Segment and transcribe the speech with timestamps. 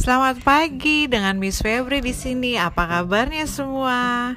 [0.00, 2.56] Selamat pagi dengan Miss Febri di sini.
[2.56, 4.32] Apa kabarnya semua?